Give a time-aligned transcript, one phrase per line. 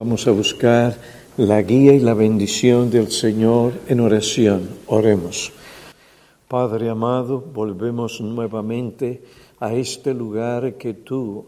[0.00, 0.96] Vamos a buscar
[1.36, 4.68] la guía y la bendición del Señor en oración.
[4.86, 5.50] Oremos.
[6.46, 9.24] Padre amado, volvemos nuevamente
[9.58, 11.46] a este lugar que tú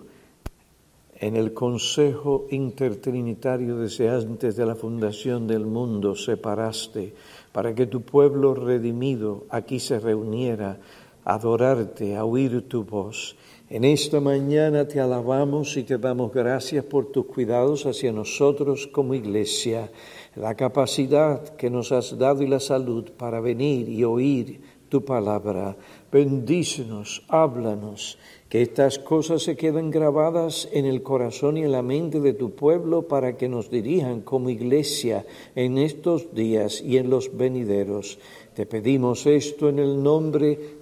[1.20, 7.14] en el Consejo Intertrinitario desde antes de la fundación del mundo separaste
[7.52, 10.76] para que tu pueblo redimido aquí se reuniera
[11.24, 13.36] a adorarte, a oír tu voz
[13.70, 19.14] en esta mañana te alabamos y te damos gracias por tus cuidados hacia nosotros como
[19.14, 19.92] iglesia,
[20.34, 25.76] la capacidad que nos has dado y la salud para venir y oír tu palabra.
[26.10, 32.18] Bendícenos, háblanos, que estas cosas se queden grabadas en el corazón y en la mente
[32.18, 37.36] de tu pueblo para que nos dirijan como iglesia en estos días y en los
[37.36, 38.18] venideros.
[38.54, 40.79] Te pedimos esto en el nombre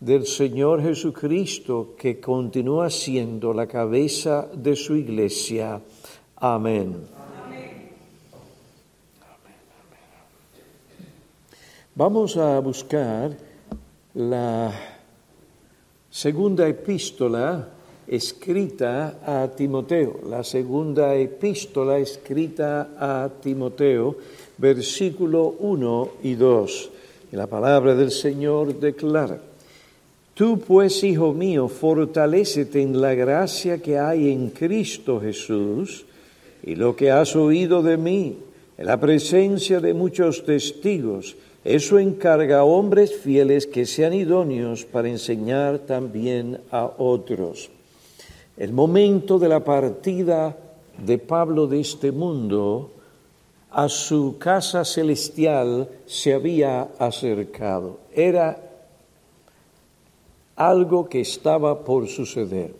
[0.00, 5.80] del Señor Jesucristo, que continúa siendo la cabeza de su iglesia.
[6.36, 6.96] Amén.
[11.94, 13.34] Vamos a buscar
[14.12, 14.70] la
[16.10, 17.68] segunda epístola
[18.06, 24.16] escrita a Timoteo, la segunda epístola escrita a Timoteo,
[24.58, 26.90] versículo 1 y 2.
[27.32, 29.40] Y la palabra del Señor declara,
[30.36, 36.04] Tú pues, hijo mío, fortalécete en la gracia que hay en Cristo Jesús
[36.62, 38.36] y lo que has oído de mí,
[38.76, 41.36] en la presencia de muchos testigos.
[41.64, 47.70] Eso encarga a hombres fieles que sean idóneos para enseñar también a otros.
[48.58, 50.54] El momento de la partida
[50.98, 52.90] de Pablo de este mundo
[53.70, 58.00] a su casa celestial se había acercado.
[58.14, 58.65] Era
[60.56, 62.74] algo que estaba por suceder.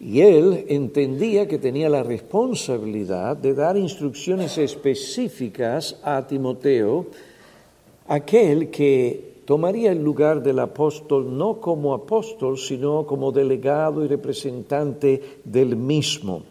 [0.00, 7.06] Y él entendía que tenía la responsabilidad de dar instrucciones específicas a Timoteo,
[8.08, 15.40] aquel que tomaría el lugar del apóstol no como apóstol, sino como delegado y representante
[15.44, 16.42] del mismo.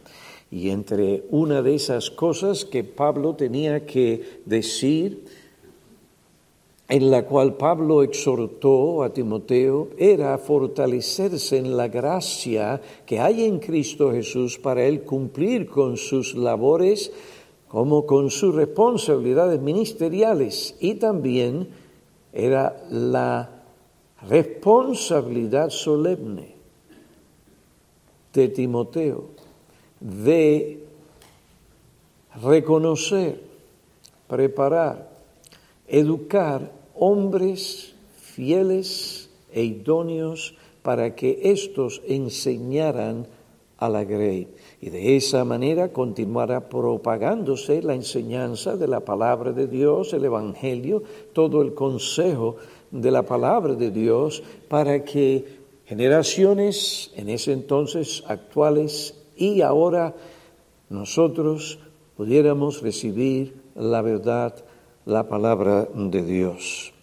[0.49, 5.25] Y entre una de esas cosas que Pablo tenía que decir,
[6.91, 13.59] en la cual Pablo exhortó a Timoteo era fortalecerse en la gracia que hay en
[13.59, 17.13] Cristo Jesús para él cumplir con sus labores
[17.69, 20.75] como con sus responsabilidades ministeriales.
[20.81, 21.69] Y también
[22.33, 23.63] era la
[24.27, 26.55] responsabilidad solemne
[28.33, 29.29] de Timoteo
[30.01, 30.83] de
[32.43, 33.41] reconocer,
[34.27, 35.09] preparar,
[35.87, 40.53] educar hombres fieles e idóneos
[40.83, 43.25] para que éstos enseñaran
[43.81, 44.53] a la grey.
[44.79, 51.01] Y de esa manera continuará propagándose la enseñanza de la palabra de Dios, el Evangelio,
[51.33, 52.57] todo el consejo
[52.91, 60.13] de la palabra de Dios, para que generaciones en ese entonces actuales y ahora
[60.91, 61.79] nosotros
[62.15, 64.53] pudiéramos recibir la verdad
[65.05, 66.93] la palabra de Dios.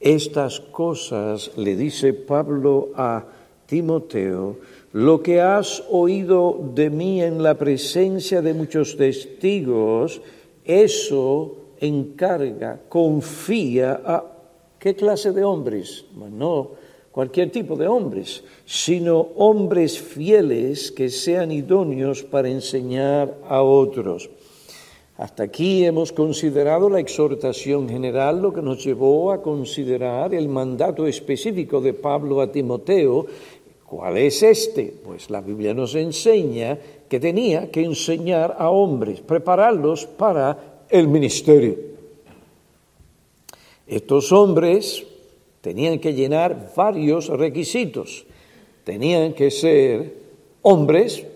[0.00, 3.24] Estas cosas le dice Pablo a
[3.66, 4.56] Timoteo,
[4.92, 10.20] lo que has oído de mí en la presencia de muchos testigos,
[10.64, 14.24] eso encarga, confía a
[14.78, 16.70] qué clase de hombres, no
[17.18, 24.30] cualquier tipo de hombres, sino hombres fieles que sean idóneos para enseñar a otros.
[25.18, 31.08] Hasta aquí hemos considerado la exhortación general, lo que nos llevó a considerar el mandato
[31.08, 33.26] específico de Pablo a Timoteo.
[33.84, 34.94] ¿Cuál es este?
[35.04, 41.74] Pues la Biblia nos enseña que tenía que enseñar a hombres, prepararlos para el ministerio.
[43.88, 45.04] Estos hombres
[45.60, 48.24] tenían que llenar varios requisitos.
[48.84, 50.14] Tenían que ser
[50.62, 51.26] hombres,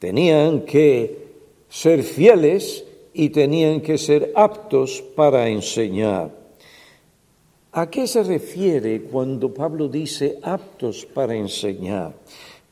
[0.00, 1.24] tenían que
[1.68, 2.85] ser fieles,
[3.18, 6.30] y tenían que ser aptos para enseñar.
[7.72, 12.12] ¿A qué se refiere cuando Pablo dice aptos para enseñar?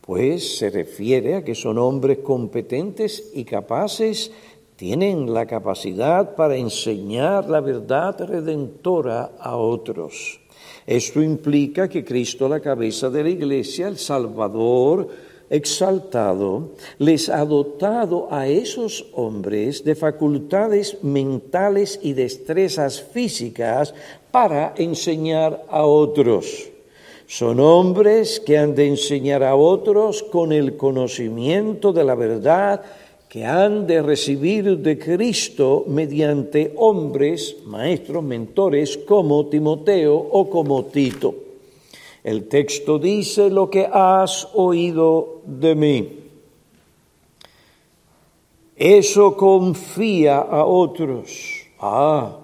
[0.03, 4.31] Pues se refiere a que son hombres competentes y capaces,
[4.77, 10.41] tienen la capacidad para enseñar la verdad redentora a otros.
[10.87, 15.09] Esto implica que Cristo, la cabeza de la iglesia, el Salvador,
[15.55, 23.95] exaltado, les ha dotado a esos hombres de facultades mentales y destrezas físicas
[24.31, 26.71] para enseñar a otros.
[27.27, 32.83] Son hombres que han de enseñar a otros con el conocimiento de la verdad
[33.29, 41.44] que han de recibir de Cristo mediante hombres, maestros, mentores como Timoteo o como Tito.
[42.25, 46.21] El texto dice lo que has oído de mí.
[48.75, 51.67] Eso confía a otros.
[51.79, 52.39] Ah,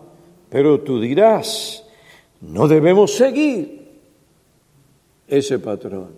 [0.50, 1.82] pero tú dirás,
[2.42, 3.88] no debemos seguir
[5.26, 6.14] ese patrón.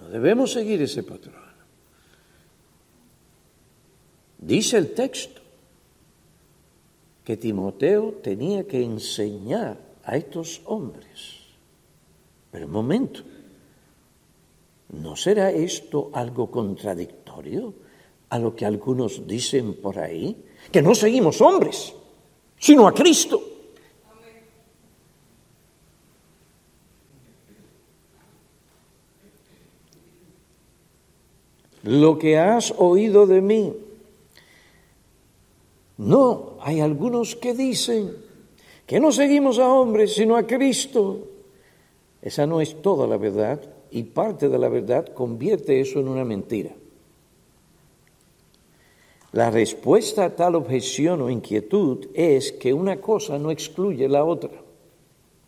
[0.00, 1.46] No debemos seguir ese patrón.
[4.38, 5.45] Dice el texto
[7.26, 11.42] que Timoteo tenía que enseñar a estos hombres.
[12.52, 13.22] Pero un momento,
[14.90, 17.74] ¿no será esto algo contradictorio
[18.30, 20.38] a lo que algunos dicen por ahí?
[20.70, 21.94] Que no seguimos hombres,
[22.60, 23.42] sino a Cristo.
[31.82, 33.74] Lo que has oído de mí,
[35.98, 38.16] no, hay algunos que dicen
[38.86, 41.28] que no seguimos a hombres, sino a Cristo.
[42.22, 43.60] Esa no es toda la verdad
[43.90, 46.72] y parte de la verdad convierte eso en una mentira.
[49.32, 54.50] La respuesta a tal objeción o inquietud es que una cosa no excluye la otra.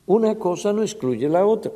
[0.06, 1.72] Una cosa no excluye la otra.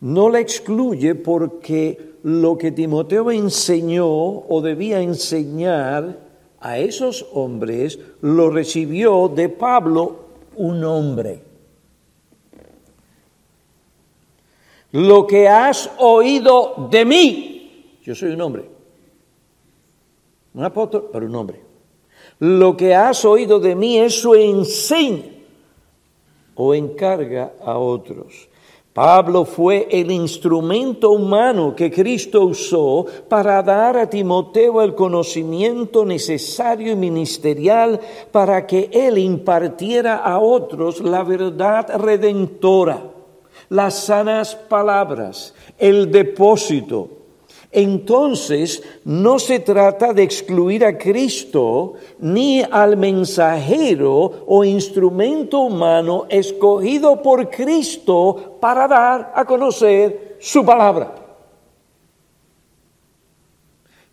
[0.00, 6.29] No la excluye porque lo que Timoteo enseñó o debía enseñar
[6.60, 10.26] a esos hombres lo recibió de Pablo
[10.56, 11.42] un hombre.
[14.92, 18.64] Lo que has oído de mí, yo soy un hombre,
[20.52, 21.60] un apóstol, pero un hombre.
[22.40, 25.24] Lo que has oído de mí, eso enseña
[26.54, 28.49] o encarga a otros.
[29.00, 36.92] Pablo fue el instrumento humano que Cristo usó para dar a Timoteo el conocimiento necesario
[36.92, 37.98] y ministerial
[38.30, 43.02] para que él impartiera a otros la verdad redentora,
[43.70, 47.08] las sanas palabras, el depósito,
[47.72, 57.22] entonces no se trata de excluir a Cristo ni al mensajero o instrumento humano escogido
[57.22, 61.14] por Cristo para dar a conocer su palabra.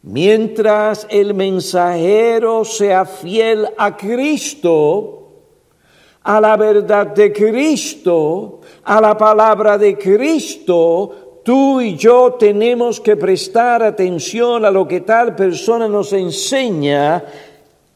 [0.04, 5.18] Mientras el mensajero sea fiel a Cristo,
[6.22, 13.16] a la verdad de Cristo, a la palabra de Cristo, Tú y yo tenemos que
[13.16, 17.24] prestar atención a lo que tal persona nos enseña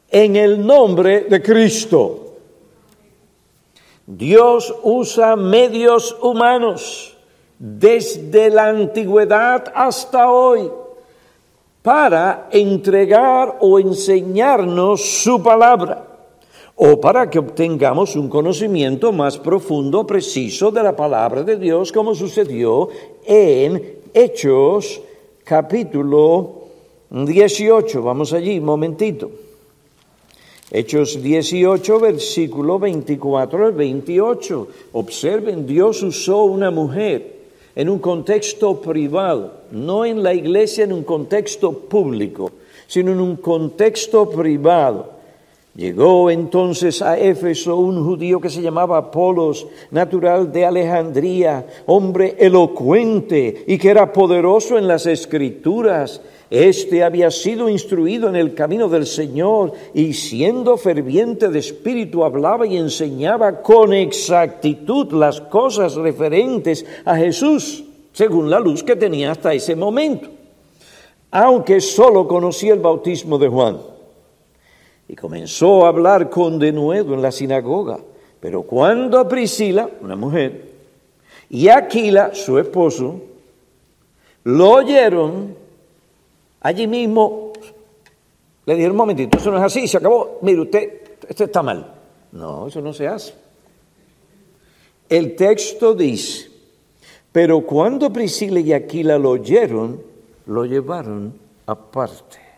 [0.09, 2.37] en el nombre de Cristo.
[4.07, 7.17] Dios usa medios humanos
[7.59, 10.71] desde la antigüedad hasta hoy
[11.81, 16.07] para entregar o enseñarnos su palabra
[16.83, 22.15] o para que obtengamos un conocimiento más profundo, preciso de la palabra de Dios, como
[22.15, 22.87] sucedió
[23.25, 25.01] en Hechos
[25.43, 26.61] capítulo
[27.09, 28.01] 18.
[28.01, 29.31] Vamos allí, momentito.
[30.71, 34.67] Hechos 18, versículo 24 al 28.
[34.93, 37.35] Observen, Dios usó una mujer
[37.75, 42.51] en un contexto privado, no en la iglesia en un contexto público,
[42.87, 45.20] sino en un contexto privado
[45.75, 53.63] Llegó entonces a Éfeso un judío que se llamaba Apolos, natural de Alejandría, hombre elocuente
[53.65, 56.19] y que era poderoso en las escrituras.
[56.49, 62.67] Este había sido instruido en el camino del Señor y siendo ferviente de espíritu hablaba
[62.67, 69.53] y enseñaba con exactitud las cosas referentes a Jesús, según la luz que tenía hasta
[69.53, 70.27] ese momento,
[71.31, 73.91] aunque solo conocía el bautismo de Juan
[75.11, 77.99] y comenzó a hablar con denuedo en la sinagoga.
[78.39, 80.69] Pero cuando a Priscila, una mujer,
[81.49, 83.19] y Aquila, su esposo,
[84.45, 85.53] lo oyeron,
[86.61, 87.51] allí mismo
[88.65, 91.93] le dijeron, un momentito, eso no es así, se acabó, mire usted, esto está mal.
[92.31, 93.33] No, eso no se hace.
[95.09, 96.49] El texto dice,
[97.33, 100.01] pero cuando Priscila y Aquila lo oyeron,
[100.45, 101.33] lo llevaron
[101.65, 102.50] aparte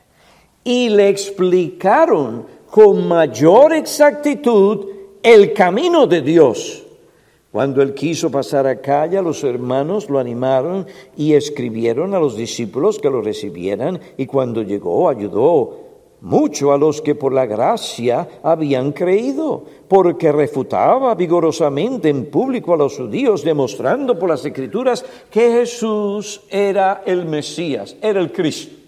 [0.64, 4.88] y le explicaron con mayor exactitud
[5.22, 6.84] el camino de Dios.
[7.52, 12.98] Cuando él quiso pasar a calle, los hermanos lo animaron y escribieron a los discípulos
[12.98, 15.78] que lo recibieran y cuando llegó ayudó
[16.22, 22.78] mucho a los que por la gracia habían creído, porque refutaba vigorosamente en público a
[22.78, 28.83] los judíos, demostrando por las escrituras que Jesús era el Mesías, era el Cristo.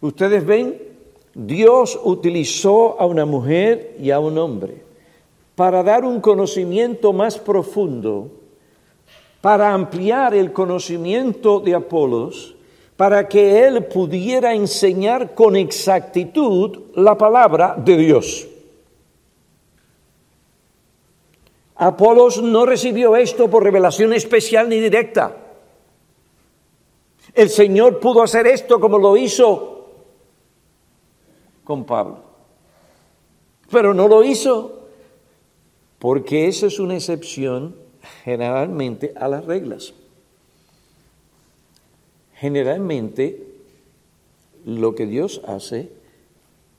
[0.00, 0.80] Ustedes ven,
[1.34, 4.86] Dios utilizó a una mujer y a un hombre
[5.54, 8.30] para dar un conocimiento más profundo,
[9.40, 12.54] para ampliar el conocimiento de Apolos,
[12.96, 18.48] para que él pudiera enseñar con exactitud la palabra de Dios.
[21.76, 25.36] Apolos no recibió esto por revelación especial ni directa.
[27.34, 29.75] El Señor pudo hacer esto como lo hizo
[31.66, 32.20] con Pablo.
[33.70, 34.88] Pero no lo hizo
[35.98, 37.74] porque eso es una excepción
[38.24, 39.92] generalmente a las reglas.
[42.36, 43.42] Generalmente
[44.64, 45.90] lo que Dios hace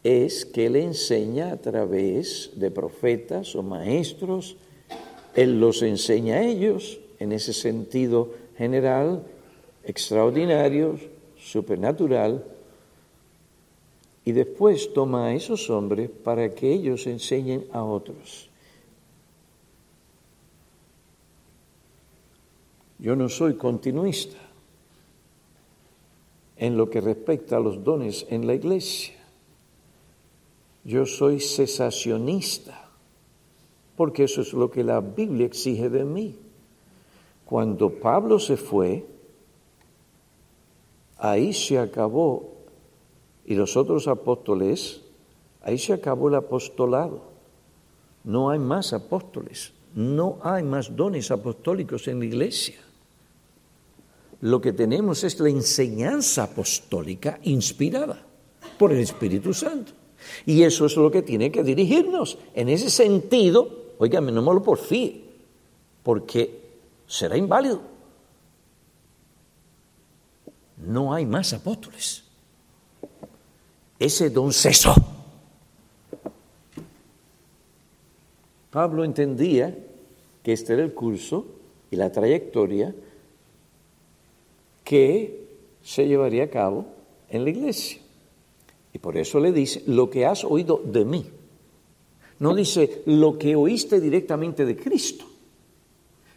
[0.03, 4.55] es que le enseña a través de profetas o maestros,
[5.35, 9.23] Él los enseña a ellos en ese sentido general,
[9.83, 10.97] extraordinario,
[11.37, 12.45] supernatural,
[14.27, 18.49] y después toma a esos hombres para que ellos enseñen a otros.
[22.99, 24.35] Yo no soy continuista
[26.57, 29.15] en lo que respecta a los dones en la iglesia.
[30.83, 32.89] Yo soy cesacionista,
[33.95, 36.35] porque eso es lo que la Biblia exige de mí.
[37.45, 39.05] Cuando Pablo se fue,
[41.17, 42.56] ahí se acabó,
[43.47, 45.01] y los otros apóstoles,
[45.63, 47.23] ahí se acabó el apostolado.
[48.23, 52.75] No hay más apóstoles, no hay más dones apostólicos en la iglesia
[54.41, 58.23] lo que tenemos es la enseñanza apostólica inspirada
[58.77, 59.93] por el Espíritu Santo.
[60.45, 62.37] Y eso es lo que tiene que dirigirnos.
[62.53, 65.23] En ese sentido, oígame, no me lo porfíe,
[66.03, 66.61] porque
[67.07, 67.81] será inválido.
[70.77, 72.23] No hay más apóstoles.
[73.99, 74.93] Ese don cesó.
[78.69, 79.75] Pablo entendía
[80.43, 81.45] que este era el curso
[81.89, 82.93] y la trayectoria
[84.83, 85.47] que
[85.83, 86.85] se llevaría a cabo
[87.29, 87.99] en la iglesia.
[88.93, 91.25] Y por eso le dice, lo que has oído de mí.
[92.39, 95.25] No dice lo que oíste directamente de Cristo.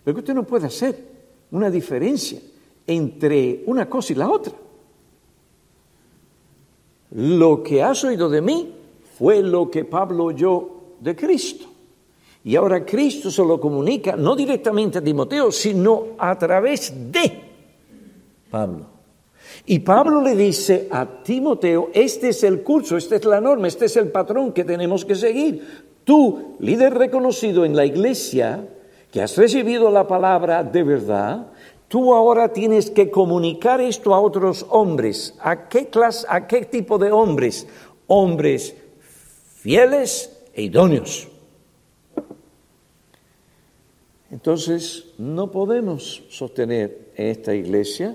[0.02, 0.96] Pero que usted no puede hacer
[1.50, 2.40] una diferencia
[2.86, 4.52] entre una cosa y la otra.
[7.12, 8.74] Lo que has oído de mí
[9.18, 10.68] fue lo que Pablo oyó
[11.00, 11.66] de Cristo.
[12.44, 17.40] Y ahora Cristo se lo comunica no directamente a Timoteo, sino a través de
[18.50, 18.86] Pablo.
[19.66, 23.86] Y Pablo le dice a Timoteo, este es el curso, esta es la norma, este
[23.86, 25.84] es el patrón que tenemos que seguir.
[26.04, 28.66] Tú, líder reconocido en la iglesia,
[29.12, 31.48] que has recibido la palabra de verdad,
[31.90, 35.34] tú ahora tienes que comunicar esto a otros hombres.
[35.40, 37.66] ¿A qué clase, a qué tipo de hombres?
[38.06, 38.76] Hombres
[39.56, 41.26] fieles e idóneos.
[44.30, 48.14] Entonces, no podemos sostener esta iglesia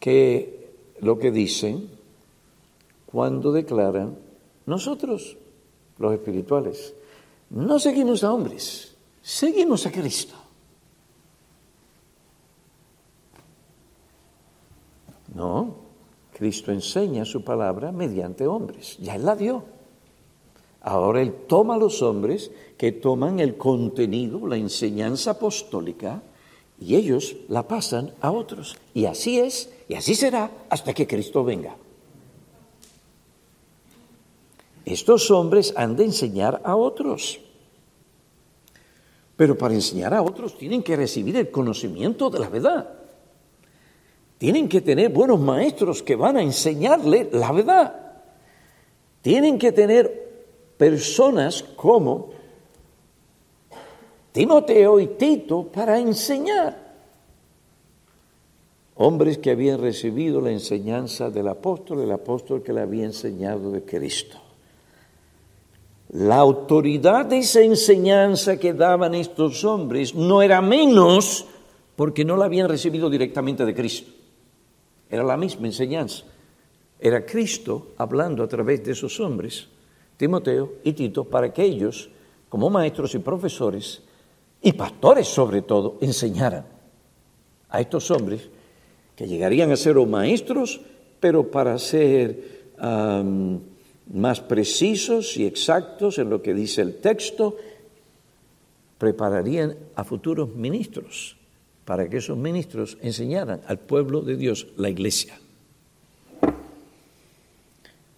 [0.00, 0.70] que
[1.00, 1.90] lo que dicen
[3.04, 4.16] cuando declaran,
[4.64, 5.36] nosotros,
[5.98, 6.94] los espirituales,
[7.50, 8.91] no seguimos a hombres,
[9.22, 10.34] seguimos a Cristo.
[15.34, 15.76] No,
[16.32, 19.64] Cristo enseña su palabra mediante hombres, ya Él la dio.
[20.82, 26.20] Ahora Él toma a los hombres que toman el contenido, la enseñanza apostólica,
[26.80, 28.76] y ellos la pasan a otros.
[28.92, 31.76] Y así es y así será hasta que Cristo venga.
[34.84, 37.40] Estos hombres han de enseñar a otros.
[39.42, 42.88] Pero para enseñar a otros tienen que recibir el conocimiento de la verdad.
[44.38, 47.92] Tienen que tener buenos maestros que van a enseñarle la verdad.
[49.20, 52.30] Tienen que tener personas como
[54.30, 56.94] Timoteo y Tito para enseñar
[58.94, 63.82] hombres que habían recibido la enseñanza del apóstol, el apóstol que le había enseñado de
[63.82, 64.41] Cristo.
[66.12, 71.46] La autoridad de esa enseñanza que daban estos hombres no era menos
[71.96, 74.12] porque no la habían recibido directamente de Cristo.
[75.08, 76.24] Era la misma enseñanza.
[77.00, 79.68] Era Cristo hablando a través de esos hombres,
[80.18, 82.10] Timoteo y Tito, para que ellos,
[82.48, 84.02] como maestros y profesores,
[84.60, 86.66] y pastores sobre todo, enseñaran
[87.70, 88.50] a estos hombres
[89.16, 90.80] que llegarían a ser maestros
[91.20, 92.74] pero para ser
[94.06, 97.56] más precisos y exactos en lo que dice el texto,
[98.98, 101.36] prepararían a futuros ministros
[101.84, 105.38] para que esos ministros enseñaran al pueblo de Dios, la iglesia.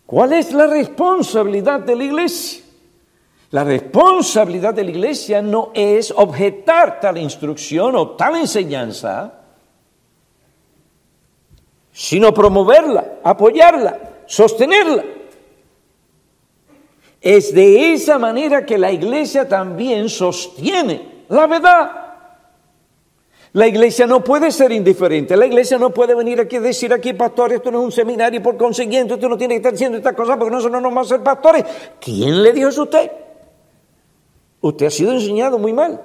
[0.07, 2.62] ¿Cuál es la responsabilidad de la iglesia?
[3.50, 9.41] La responsabilidad de la iglesia no es objetar tal instrucción o tal enseñanza,
[11.93, 15.05] sino promoverla, apoyarla, sostenerla.
[17.25, 21.90] Es de esa manera que la iglesia también sostiene la verdad.
[23.54, 25.35] La iglesia no puede ser indiferente.
[25.35, 28.43] La iglesia no puede venir aquí y decir aquí, pastor, esto no es un seminario,
[28.43, 31.14] por consiguiente usted no tiene que estar diciendo esta cosa porque nosotros no vamos a
[31.14, 31.64] ser pastores.
[31.99, 33.11] ¿Quién le dijo eso a usted?
[34.61, 36.02] Usted ha sido enseñado muy mal.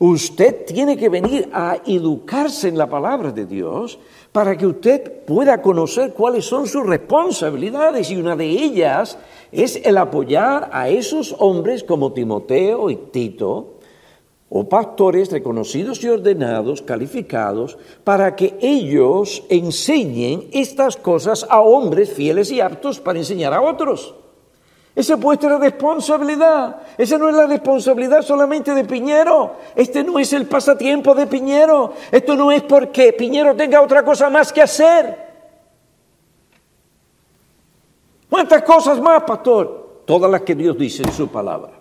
[0.00, 4.00] Usted tiene que venir a educarse en la palabra de Dios
[4.32, 9.18] para que usted pueda conocer cuáles son sus responsabilidades y una de ellas
[9.52, 13.78] es el apoyar a esos hombres como Timoteo y Tito
[14.50, 22.50] o pastores reconocidos y ordenados, calificados, para que ellos enseñen estas cosas a hombres fieles
[22.50, 24.14] y aptos para enseñar a otros.
[24.98, 26.74] Esa es vuestra responsabilidad.
[26.98, 29.52] Esa no es la responsabilidad solamente de Piñero.
[29.76, 31.92] Este no es el pasatiempo de Piñero.
[32.10, 35.16] Esto no es porque Piñero tenga otra cosa más que hacer.
[38.28, 40.02] ¿Cuántas cosas más, pastor?
[40.04, 41.74] Todas las que Dios dice en su palabra.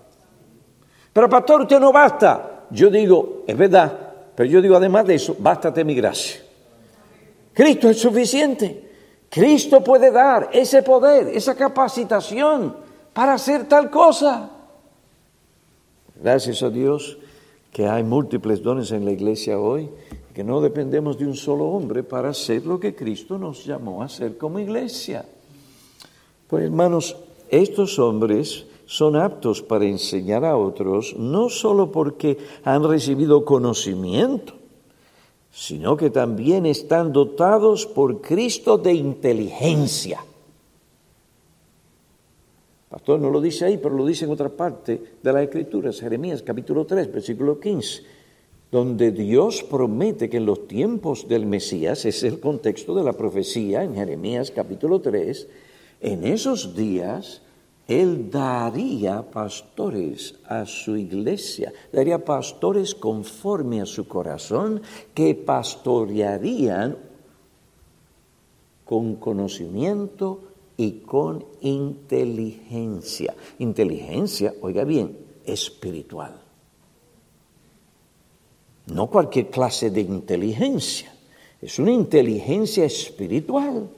[1.12, 2.65] Pero, pastor, usted no basta.
[2.69, 3.97] Yo digo, es verdad,
[4.36, 6.39] pero yo digo además de eso, bástate mi gracia.
[7.51, 8.91] Cristo es suficiente.
[9.27, 12.86] Cristo puede dar ese poder, esa capacitación
[13.17, 14.51] para hacer tal cosa.
[16.21, 17.17] Gracias a Dios
[17.71, 19.89] que hay múltiples dones en la iglesia hoy,
[20.36, 24.05] que no dependemos de un solo hombre para hacer lo que Cristo nos llamó a
[24.05, 25.25] hacer como iglesia.
[26.47, 27.15] Pues hermanos,
[27.50, 34.53] estos hombres son aptos para enseñar a otros, no solo porque han recibido conocimiento,
[35.51, 40.20] sino que también están dotados por Cristo de inteligencia.
[42.98, 46.42] Pastor no lo dice ahí, pero lo dice en otra parte de la Escritura, Jeremías
[46.42, 48.01] capítulo 3, versículo 15,
[48.72, 53.83] donde Dios promete que en los tiempos del Mesías, es el contexto de la profecía
[53.83, 55.48] en Jeremías capítulo 3,
[56.01, 57.44] en esos días
[57.88, 64.81] él daría pastores a su iglesia, daría pastores conforme a su corazón
[65.14, 66.98] que pastorearían
[68.86, 70.47] con conocimiento
[70.77, 73.35] y con inteligencia.
[73.57, 76.40] Inteligencia, oiga bien, espiritual.
[78.85, 81.13] No cualquier clase de inteligencia,
[81.61, 83.90] es una inteligencia espiritual.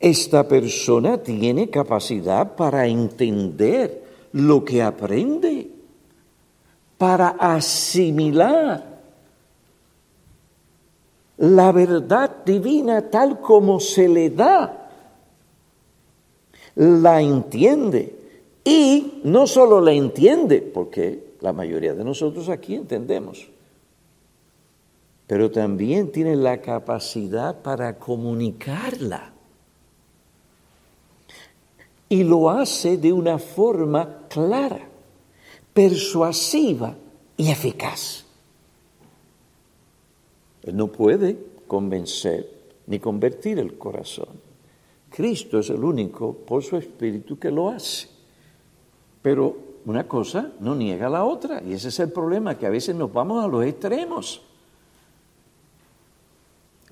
[0.00, 5.70] Esta persona tiene capacidad para entender lo que aprende,
[6.98, 8.97] para asimilar
[11.38, 14.90] la verdad divina tal como se le da.
[16.74, 18.14] La entiende.
[18.64, 23.48] Y no solo la entiende, porque la mayoría de nosotros aquí entendemos,
[25.26, 29.32] pero también tiene la capacidad para comunicarla
[32.08, 34.80] y lo hace de una forma clara,
[35.72, 36.94] persuasiva
[37.36, 38.27] y eficaz.
[40.68, 42.48] Él no puede convencer
[42.86, 44.28] ni convertir el corazón.
[45.10, 48.08] Cristo es el único por su espíritu que lo hace.
[49.22, 52.94] Pero una cosa no niega la otra y ese es el problema, que a veces
[52.94, 54.42] nos vamos a los extremos.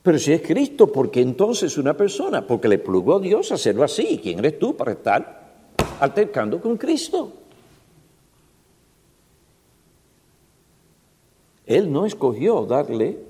[0.03, 2.47] Pero si es Cristo, ¿por qué entonces una persona?
[2.47, 4.21] Porque le plugó a Dios hacerlo así.
[4.23, 5.53] ¿Quién eres tú para estar
[6.01, 7.33] altercando con Cristo?
[11.67, 13.26] Él no escogió darle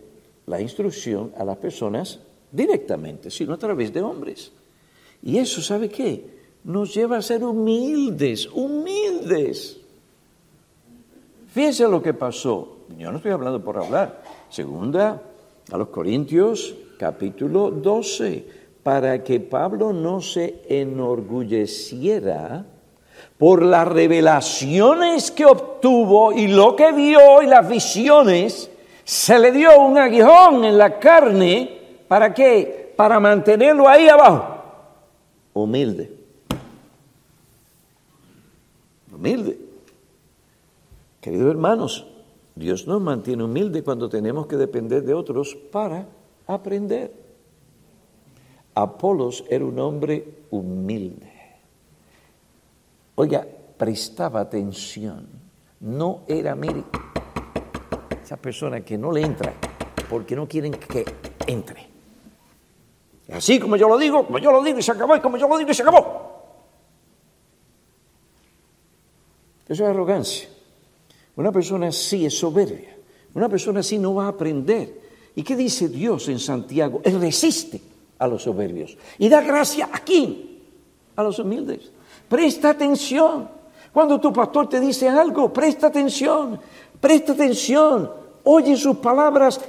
[0.46, 4.52] la instrucción a las personas directamente, sino a través de hombres.
[5.22, 6.36] Y eso, ¿sabe qué?
[6.64, 9.78] Nos lleva a ser humildes, humildes.
[11.52, 12.78] Fíjense lo que pasó.
[12.98, 14.22] Yo no estoy hablando por hablar.
[14.48, 15.22] Segunda
[15.70, 18.46] a los Corintios capítulo 12,
[18.82, 22.64] para que Pablo no se enorgulleciera
[23.38, 28.70] por las revelaciones que obtuvo y lo que vio y las visiones,
[29.06, 32.92] se le dio un aguijón en la carne, ¿para qué?
[32.96, 34.56] Para mantenerlo ahí abajo,
[35.54, 36.12] humilde.
[39.14, 39.58] Humilde.
[41.20, 42.04] Queridos hermanos,
[42.56, 46.08] Dios nos mantiene humilde cuando tenemos que depender de otros para
[46.48, 47.12] aprender.
[48.74, 51.32] Apolos era un hombre humilde.
[53.14, 53.46] Oiga,
[53.78, 55.28] prestaba atención.
[55.78, 56.82] No era, mire,
[58.26, 59.54] esa persona que no le entra
[60.10, 61.04] porque no quieren que
[61.46, 61.86] entre.
[63.32, 65.46] Así como yo lo digo, como yo lo digo y se acabó, y como yo
[65.46, 66.26] lo digo y se acabó.
[69.68, 70.48] Eso es arrogancia.
[71.36, 72.96] Una persona así es soberbia.
[73.34, 75.00] Una persona así no va a aprender.
[75.36, 77.02] ¿Y qué dice Dios en Santiago?
[77.04, 77.80] Él resiste
[78.18, 80.62] a los soberbios y da gracia a quién?
[81.14, 81.92] A los humildes.
[82.28, 83.54] Presta atención.
[83.92, 86.60] Cuando tu pastor te dice algo, presta atención.
[87.00, 88.10] Presta atención.
[88.44, 89.60] Oye sus palabras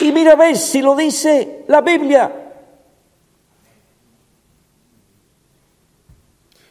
[0.00, 2.40] y mira a ver si lo dice la Biblia.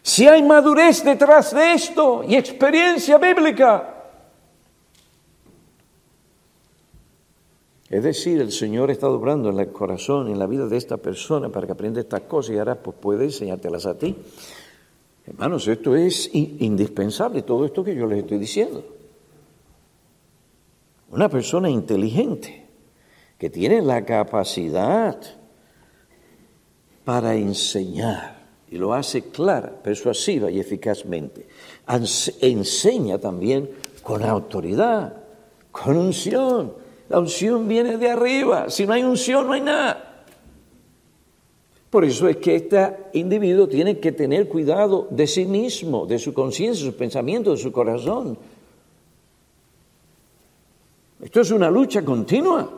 [0.02, 3.96] Si hay madurez detrás de esto y experiencia bíblica.
[7.90, 11.50] Es decir, el Señor está obrando en el corazón, en la vida de esta persona
[11.50, 14.16] para que aprenda estas cosas y ahora pues puede enseñártelas a ti.
[15.26, 18.99] Hermanos, esto es indispensable, todo esto que yo les estoy diciendo.
[21.12, 22.68] Una persona inteligente
[23.38, 25.18] que tiene la capacidad
[27.04, 31.48] para enseñar y lo hace clara, persuasiva y eficazmente.
[32.42, 33.70] Enseña también
[34.04, 35.14] con autoridad,
[35.72, 36.74] con unción.
[37.10, 38.70] La unción viene de arriba.
[38.70, 40.26] Si no hay unción, no hay nada.
[41.90, 46.34] Por eso es que este individuo tiene que tener cuidado de sí mismo, de su
[46.34, 48.38] conciencia, de sus pensamientos, de su corazón.
[51.22, 52.70] Esto es una lucha continua.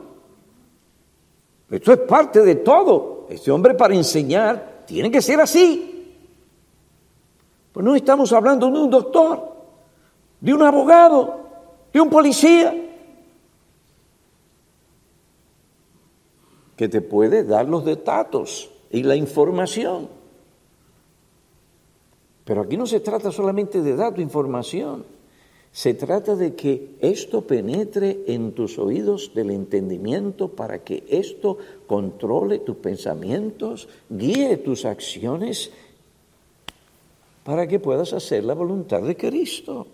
[1.70, 3.26] Esto es parte de todo.
[3.30, 5.88] Este hombre para enseñar tiene que ser así.
[7.72, 9.54] Pues no estamos hablando de un doctor,
[10.40, 11.40] de un abogado,
[11.92, 12.74] de un policía,
[16.76, 20.08] que te puede dar los datos y la información.
[22.44, 25.04] Pero aquí no se trata solamente de datos, información.
[25.72, 31.56] Se trata de que esto penetre en tus oídos del entendimiento para que esto
[31.86, 35.70] controle tus pensamientos, guíe tus acciones,
[37.42, 39.86] para que puedas hacer la voluntad de Cristo.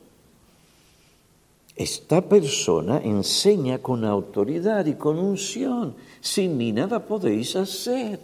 [1.76, 5.94] Esta persona enseña con autoridad y con unción.
[6.20, 8.18] Sin mí nada podéis hacer.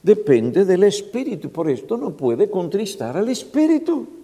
[0.00, 1.50] Depende del Espíritu.
[1.50, 4.19] Por esto no puede contristar al Espíritu.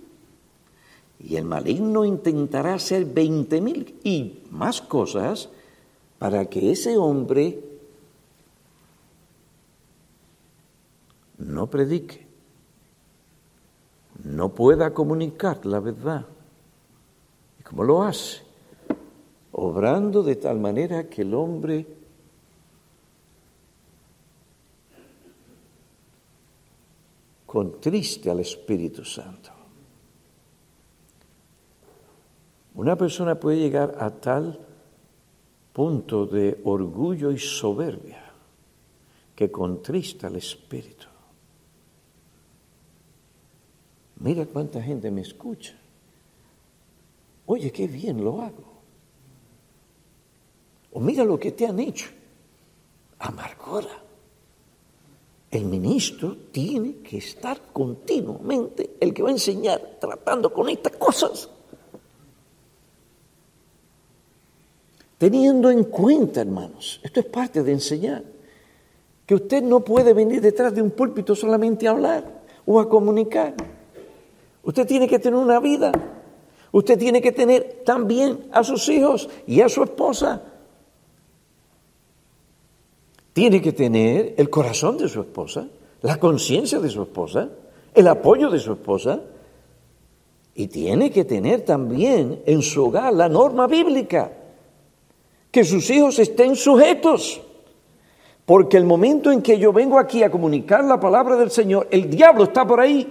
[1.27, 5.49] Y el maligno intentará hacer veinte mil y más cosas
[6.21, 7.59] para que ese hombre
[11.39, 12.25] no predique,
[14.23, 16.25] no pueda comunicar la verdad.
[17.59, 18.43] ¿Y cómo lo hace?
[19.51, 21.87] Obrando de tal manera que el hombre
[27.47, 29.56] contriste al Espíritu Santo.
[32.77, 34.61] Una persona puede llegar a tal
[35.73, 38.23] punto de orgullo y soberbia
[39.35, 41.07] que contrista al espíritu.
[44.17, 45.75] Mira cuánta gente me escucha.
[47.47, 48.77] Oye, qué bien lo hago.
[50.93, 52.09] O mira lo que te han hecho.
[53.19, 54.03] Amargura.
[55.51, 61.51] El ministro tiene que estar continuamente, el que va a enseñar, tratando con estas cosas.
[65.19, 68.23] Teniendo en cuenta, hermanos, esto es parte de enseñar,
[69.25, 73.55] que usted no puede venir detrás de un púlpito solamente a hablar o a comunicar.
[74.63, 75.93] Usted tiene que tener una vida.
[76.71, 80.43] Usted tiene que tener también a sus hijos y a su esposa.
[83.33, 85.67] Tiene que tener el corazón de su esposa,
[86.03, 87.49] la conciencia de su esposa,
[87.95, 89.21] el apoyo de su esposa.
[90.55, 94.31] Y tiene que tener también en su hogar la norma bíblica
[95.57, 97.41] que sus hijos estén sujetos.
[98.45, 102.11] Porque el momento en que yo vengo aquí a comunicar la palabra del Señor, el
[102.11, 103.11] diablo está por ahí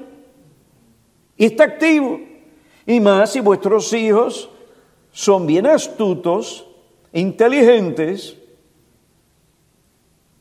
[1.36, 2.20] y está activo.
[2.86, 4.48] Y más si vuestros hijos
[5.12, 6.68] son bien astutos,
[7.14, 8.38] inteligentes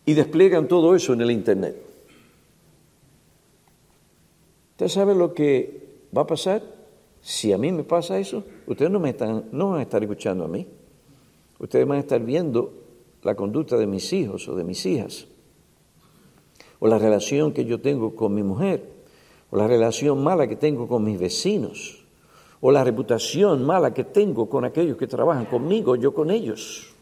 [0.05, 1.75] y despliegan todo eso en el Internet.
[4.73, 6.61] ¿Usted sabe lo que va a pasar?
[7.23, 10.45] Si a mí me pasa eso, ustedes no me, están, no van a estar escuchando
[10.45, 10.69] a mí.
[11.65, 12.75] Ustedes van a estar viendo
[13.23, 15.27] la conducta de mis hijos o de mis hijas,
[16.79, 18.87] o la relación que yo tengo con mi mujer,
[19.51, 22.05] o la relación mala que tengo con mis vecinos,
[22.61, 26.93] o la reputación mala que tengo con aquellos que trabajan conmigo, yo con ellos.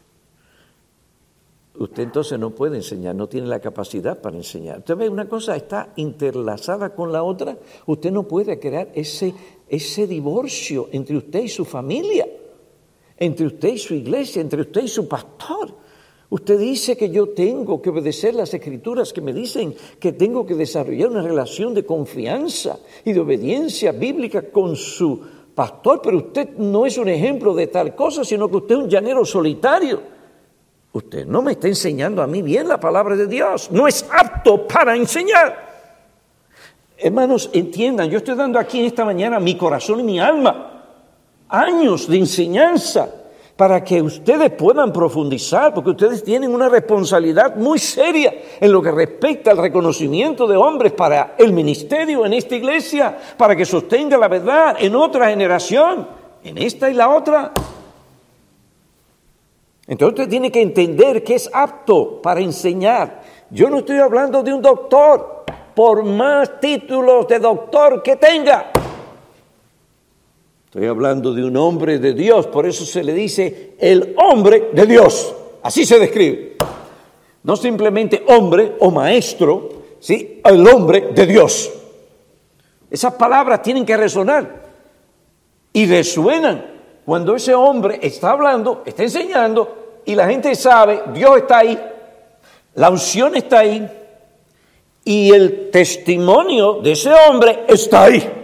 [1.77, 4.77] usted entonces no puede enseñar, no tiene la capacidad para enseñar.
[4.77, 9.33] Usted ve, una cosa está interlazada con la otra, usted no puede crear ese,
[9.67, 12.27] ese divorcio entre usted y su familia,
[13.23, 15.83] entre usted y su iglesia, entre usted y su pastor.
[16.29, 20.55] Usted dice que yo tengo que obedecer las escrituras que me dicen que tengo que
[20.55, 25.21] desarrollar una relación de confianza y de obediencia bíblica con su
[25.53, 28.89] pastor, pero usted no es un ejemplo de tal cosa, sino que usted es un
[28.89, 30.01] llanero solitario.
[30.91, 34.67] Usted no me está enseñando a mí bien la palabra de Dios, no es apto
[34.67, 35.71] para enseñar.
[36.97, 40.72] Hermanos, entiendan, yo estoy dando aquí en esta mañana mi corazón y mi alma,
[41.53, 43.07] años de enseñanza
[43.55, 48.91] para que ustedes puedan profundizar, porque ustedes tienen una responsabilidad muy seria en lo que
[48.91, 54.27] respecta al reconocimiento de hombres para el ministerio en esta iglesia, para que sostenga la
[54.27, 56.07] verdad en otra generación,
[56.43, 57.51] en esta y la otra.
[59.85, 63.21] Entonces usted tiene que entender que es apto para enseñar.
[63.51, 65.43] Yo no estoy hablando de un doctor,
[65.75, 68.71] por más títulos de doctor que tenga.
[70.73, 74.87] Estoy hablando de un hombre de Dios, por eso se le dice el hombre de
[74.87, 75.31] Dios.
[75.61, 76.57] Así se describe.
[77.43, 80.41] No simplemente hombre o maestro, ¿sí?
[80.43, 81.71] el hombre de Dios.
[82.89, 84.63] Esas palabras tienen que resonar
[85.71, 86.65] y resuenan
[87.05, 91.79] cuando ese hombre está hablando, está enseñando y la gente sabe, Dios está ahí,
[92.73, 93.87] la unción está ahí
[95.05, 98.39] y el testimonio de ese hombre está ahí.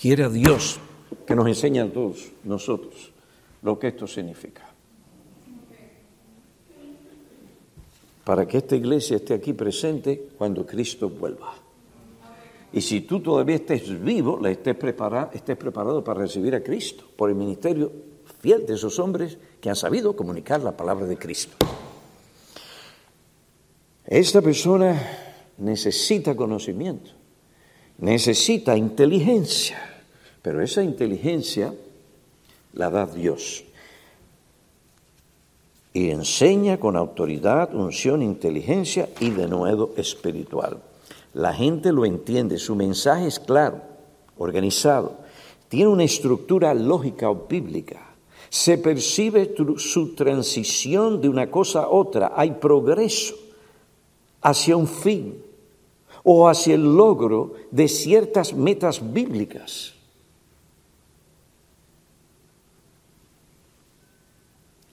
[0.00, 0.80] Quiera Dios
[1.26, 3.12] que nos enseñe a todos nosotros
[3.60, 4.64] lo que esto significa.
[8.24, 11.52] Para que esta iglesia esté aquí presente cuando Cristo vuelva.
[12.72, 17.28] Y si tú todavía estés vivo, estés preparado, estés preparado para recibir a Cristo por
[17.28, 17.92] el ministerio
[18.40, 21.58] fiel de esos hombres que han sabido comunicar la palabra de Cristo.
[24.06, 24.96] Esta persona
[25.58, 27.10] necesita conocimiento,
[27.98, 29.89] necesita inteligencia.
[30.42, 31.74] Pero esa inteligencia
[32.72, 33.64] la da Dios.
[35.92, 40.80] Y enseña con autoridad, unción, inteligencia y de nuevo espiritual.
[41.34, 43.80] La gente lo entiende, su mensaje es claro,
[44.38, 45.18] organizado,
[45.68, 48.14] tiene una estructura lógica o bíblica.
[48.48, 53.36] Se percibe su transición de una cosa a otra, hay progreso
[54.42, 55.40] hacia un fin
[56.24, 59.94] o hacia el logro de ciertas metas bíblicas.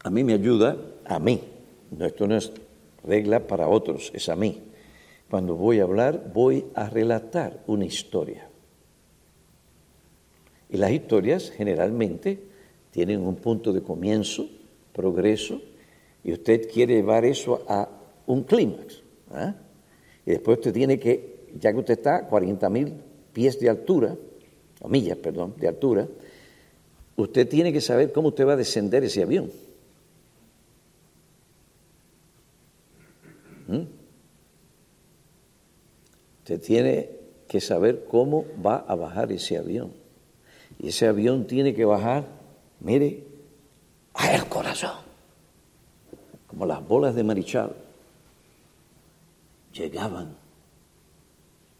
[0.08, 1.42] A mí me ayuda, a mí.
[2.00, 2.54] Esto no es
[3.04, 4.64] regla para otros, es a mí.
[5.30, 8.48] Cuando voy a hablar, voy a relatar una historia.
[10.70, 12.40] Y las historias generalmente
[12.92, 14.48] tienen un punto de comienzo,
[14.94, 15.60] progreso,
[16.24, 17.90] y usted quiere llevar eso a
[18.28, 19.02] un clímax.
[19.32, 19.56] ¿ah?
[20.26, 22.94] Y después usted tiene que, ya que usted está a 40 mil
[23.34, 24.16] pies de altura,
[24.80, 26.08] o millas, perdón, de altura,
[27.18, 29.52] usted tiene que saber cómo usted va a descender ese avión.
[33.68, 33.84] ¿Mm?
[36.40, 37.10] Usted tiene
[37.48, 39.94] que saber cómo va a bajar ese avión.
[40.80, 42.26] Y ese avión tiene que bajar,
[42.80, 43.24] mire,
[44.34, 44.98] el corazón.
[46.48, 47.76] Como las bolas de marichal
[49.74, 50.36] llegaban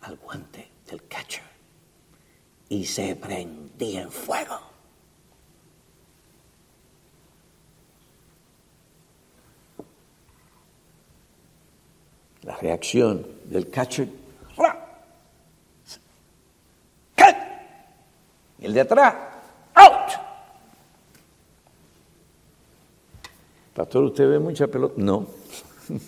[0.02, 1.44] al guante del catcher
[2.70, 4.60] y se prendía en fuego.
[12.48, 14.08] La reacción del catcher.
[18.60, 19.14] Y el de atrás,
[19.76, 20.10] ¡out!
[23.76, 24.96] Pastor, ¿usted ve mucha pelota?
[24.98, 25.28] No.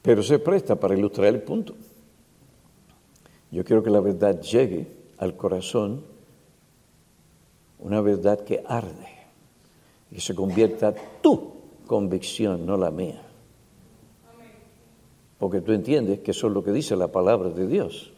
[0.00, 1.74] Pero se presta para ilustrar el punto.
[3.50, 4.86] Yo quiero que la verdad llegue
[5.18, 6.02] al corazón,
[7.80, 9.08] una verdad que arde
[10.10, 11.53] y se convierta tú
[11.86, 13.22] convicción, no la mía.
[15.38, 18.12] Porque tú entiendes que eso es lo que dice la palabra de Dios.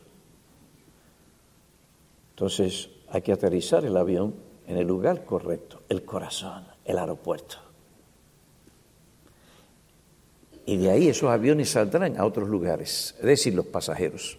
[2.31, 4.35] Entonces hay que aterrizar el avión
[4.67, 7.57] en el lugar correcto, el corazón, el aeropuerto.
[10.67, 14.39] Y de ahí esos aviones saldrán a otros lugares, es decir, los pasajeros,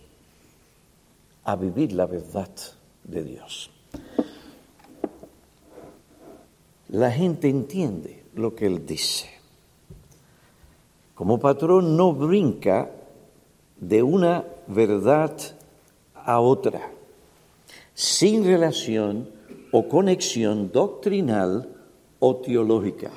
[1.46, 2.50] a vivir la verdad
[3.06, 3.72] de Dios.
[6.90, 9.30] La gente entiende lo que él dice.
[11.16, 12.92] Como patrón no brinca
[13.80, 15.36] de una verdad
[16.14, 16.92] a otra,
[17.94, 19.30] sin relación
[19.72, 21.70] o conexión doctrinal
[22.20, 23.12] o teológica.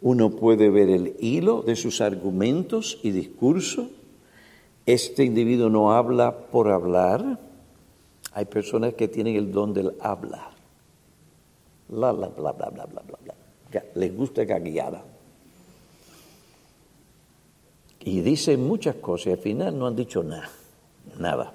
[0.00, 3.88] Uno puede ver el hilo de sus argumentos y discurso.
[4.84, 7.40] Este individuo no habla por hablar.
[8.32, 10.53] Hay personas que tienen el don del hablar.
[11.88, 13.34] La, bla, bla, bla, bla, bla, bla.
[13.94, 15.02] Les gusta gaguear.
[18.00, 20.50] Y dicen muchas cosas y al final no han dicho nada.
[21.18, 21.52] Nada.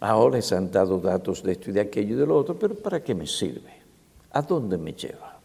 [0.00, 2.74] Ahora les han dado datos de esto y de aquello y de lo otro, pero
[2.74, 3.72] ¿para qué me sirve?
[4.32, 5.38] ¿A dónde me lleva?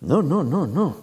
[0.00, 0.96] No, no, no, no.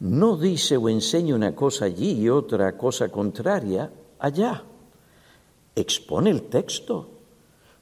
[0.00, 4.62] No dice o enseña una cosa allí y otra cosa contraria allá.
[5.74, 7.13] Expone el texto.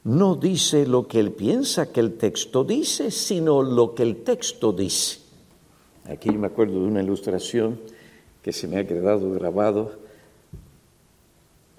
[0.04, 4.72] No dice lo que él piensa que el texto dice, sino lo que el texto
[4.72, 5.20] dice.
[6.04, 7.78] Aquí me acuerdo de una ilustración
[8.42, 9.92] que se me ha quedado grabado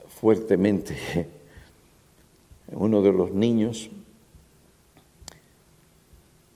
[0.08, 0.96] fuertemente.
[2.72, 3.90] Uno de los niños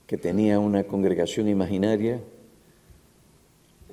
[0.06, 2.18] que tenía una congregación imaginaria,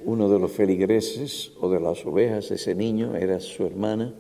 [0.06, 4.14] uno de los feligreses o de las ovejas, ese niño era su hermana,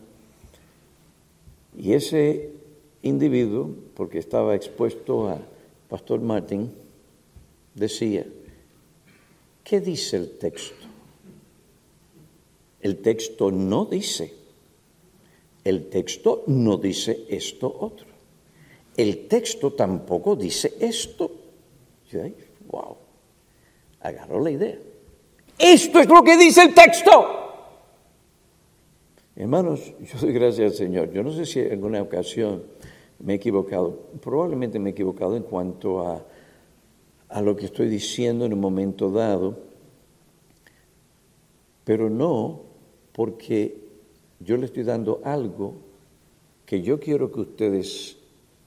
[1.78, 2.52] y ese
[3.06, 5.39] individuo, porque estaba expuesto a
[5.88, 6.74] Pastor Martin,
[7.74, 8.26] decía,
[9.63, 10.86] ¿qué dice el texto?
[12.82, 14.34] El texto no dice,
[15.63, 18.08] el texto no dice esto otro,
[18.98, 21.46] el texto tampoco dice esto
[22.68, 22.98] wow,
[24.02, 24.78] agarró la idea.
[25.58, 27.12] Esto es lo que dice el texto.
[29.36, 31.12] Hermanos, yo doy gracias al Señor.
[31.12, 32.63] Yo no sé si en alguna ocasión
[33.19, 33.99] me he equivocado.
[34.21, 36.25] Probablemente me he equivocado en cuanto a,
[37.30, 39.58] a lo que estoy diciendo en un momento dado,
[41.84, 42.62] pero no
[43.12, 43.86] porque
[44.39, 45.75] yo le estoy dando algo
[46.65, 48.17] que yo quiero que ustedes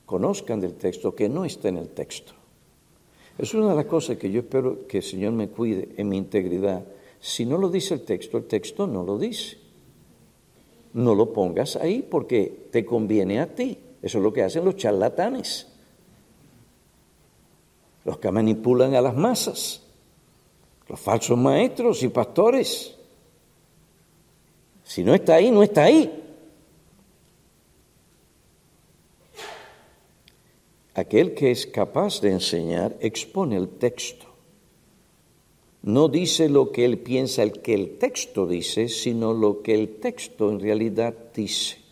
[0.06, 2.32] conozcan del texto que no está en el texto.
[3.36, 6.16] Es una de las cosas que yo espero que el Señor me cuide en mi
[6.16, 6.84] integridad.
[7.20, 9.58] Si no lo dice el texto, el texto no lo dice.
[10.94, 13.78] No lo pongas ahí porque te conviene a ti.
[14.02, 15.66] Eso es lo que hacen los charlatanes,
[18.04, 19.82] los que manipulan a las masas,
[20.88, 22.94] los falsos maestros y pastores.
[24.84, 26.24] Si no está ahí, no está ahí.
[30.94, 34.26] Aquel que es capaz de enseñar expone el texto.
[35.82, 40.00] No dice lo que él piensa el que el texto dice, sino lo que el
[40.00, 41.87] texto en realidad dice.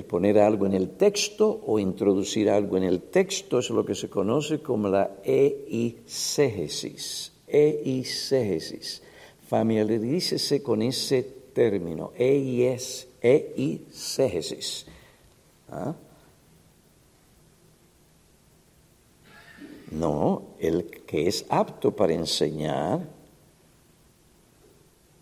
[0.00, 3.94] El poner algo en el texto o introducir algo en el texto es lo que
[3.94, 6.14] se conoce como la eisegesis.
[7.46, 9.02] Eisegesis.
[9.46, 14.86] Familiarícese con ese término, eis, eisegesis.
[15.68, 15.94] ¿Ah?
[19.90, 23.06] No, el que es apto para enseñar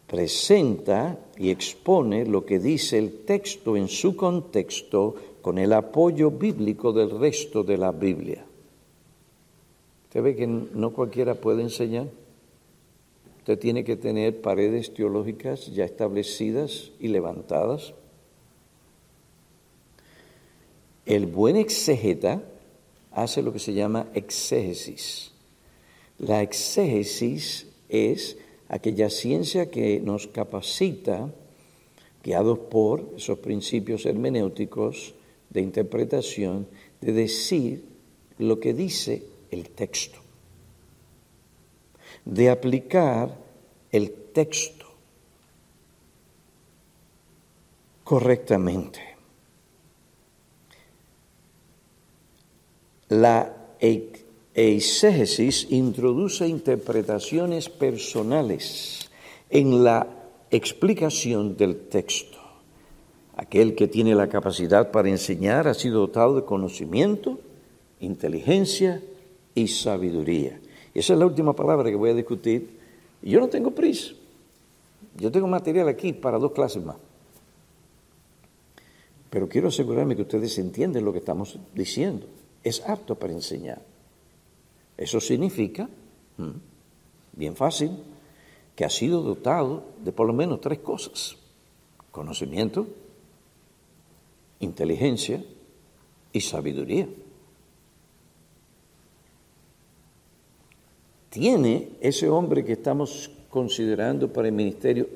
[0.08, 6.92] presenta y expone lo que dice el texto en su contexto con el apoyo bíblico
[6.92, 8.44] del resto de la Biblia.
[10.06, 12.06] ¿Usted ve que no cualquiera puede enseñar?
[13.38, 17.92] Usted tiene que tener paredes teológicas ya establecidas y levantadas.
[21.04, 22.42] El buen exégeta
[23.12, 25.32] hace lo que se llama exégesis.
[26.18, 31.32] La exégesis es aquella ciencia que nos capacita,
[32.22, 35.14] guiados por esos principios hermenéuticos
[35.50, 36.66] de interpretación,
[37.00, 37.84] de decir
[38.38, 40.20] lo que dice el texto
[42.28, 43.34] de aplicar
[43.90, 44.86] el texto
[48.04, 49.00] correctamente.
[53.08, 53.50] La
[54.58, 59.08] eisegesis introduce interpretaciones personales
[59.50, 60.08] en la
[60.50, 62.38] explicación del texto.
[63.36, 67.38] Aquel que tiene la capacidad para enseñar ha sido dotado de conocimiento,
[68.00, 69.00] inteligencia
[69.54, 70.58] y sabiduría.
[70.92, 72.78] Esa es la última palabra que voy a discutir.
[73.22, 74.14] Y yo no tengo prisa.
[75.16, 76.96] Yo tengo material aquí para dos clases más.
[79.30, 82.26] Pero quiero asegurarme que ustedes entienden lo que estamos diciendo.
[82.64, 83.97] Es apto para enseñar.
[84.98, 85.88] Eso significa,
[87.32, 87.92] bien fácil,
[88.76, 91.36] que ha sido dotado de por lo menos tres cosas.
[92.10, 92.86] Conocimiento,
[94.60, 95.42] inteligencia
[96.32, 97.08] y sabiduría.
[101.38, 105.08] tiene ese hombre que estamos considerando para el ministerio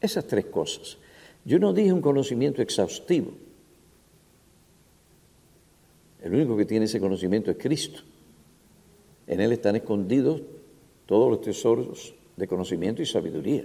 [0.00, 0.98] esas tres cosas.
[1.44, 3.32] Yo no dije un conocimiento exhaustivo.
[6.22, 8.00] El único que tiene ese conocimiento es Cristo.
[9.26, 10.42] En Él están escondidos
[11.06, 13.64] todos los tesoros de conocimiento y sabiduría.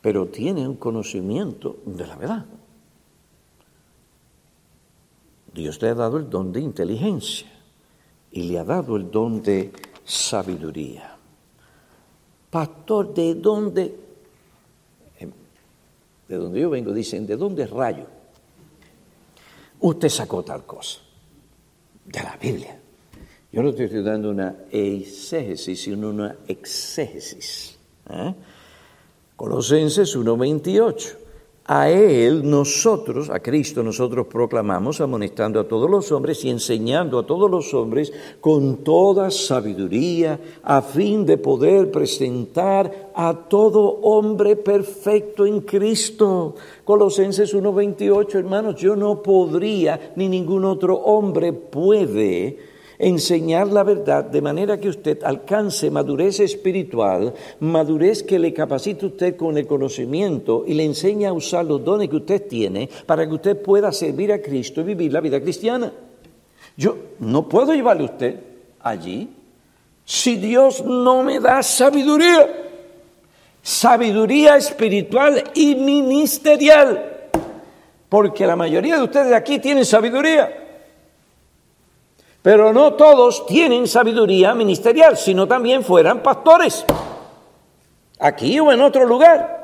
[0.00, 2.46] Pero tiene un conocimiento de la verdad.
[5.52, 7.48] Dios le ha dado el don de inteligencia
[8.30, 9.72] y le ha dado el don de
[10.04, 11.16] sabiduría.
[12.50, 13.94] Pastor, ¿de dónde?
[15.18, 15.30] Em,
[16.28, 18.06] de donde yo vengo, dicen, ¿de dónde rayo?
[19.80, 21.00] Usted sacó tal cosa.
[22.04, 22.79] De la Biblia.
[23.52, 27.76] Yo no estoy dando una eisegesis, sino una exégesis.
[28.08, 28.32] ¿eh?
[29.34, 31.16] Colosenses 1.28.
[31.72, 37.26] A Él nosotros, a Cristo nosotros proclamamos, amonestando a todos los hombres y enseñando a
[37.26, 45.44] todos los hombres con toda sabiduría, a fin de poder presentar a todo hombre perfecto
[45.44, 46.54] en Cristo.
[46.84, 52.69] Colosenses 1.28, hermanos, yo no podría, ni ningún otro hombre puede
[53.00, 59.36] enseñar la verdad de manera que usted alcance madurez espiritual, madurez que le capacite usted
[59.36, 63.34] con el conocimiento y le enseña a usar los dones que usted tiene para que
[63.34, 65.92] usted pueda servir a Cristo y vivir la vida cristiana.
[66.76, 68.40] Yo no puedo llevarle a usted
[68.80, 69.28] allí
[70.04, 72.48] si Dios no me da sabiduría.
[73.62, 77.30] Sabiduría espiritual y ministerial.
[78.08, 80.69] Porque la mayoría de ustedes aquí tienen sabiduría.
[82.42, 86.84] Pero no todos tienen sabiduría ministerial, sino también fueran pastores,
[88.18, 89.60] aquí o en otro lugar.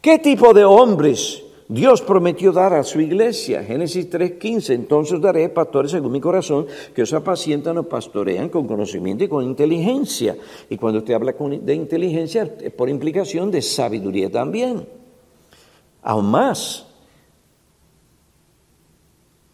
[0.00, 3.62] ¿Qué tipo de hombres Dios prometió dar a su iglesia?
[3.62, 9.22] Génesis 3:15, entonces daré pastores según mi corazón, que os apacientan o pastorean con conocimiento
[9.22, 10.36] y con inteligencia.
[10.70, 14.88] Y cuando usted habla de inteligencia, es por implicación de sabiduría también.
[16.02, 16.86] Aún más,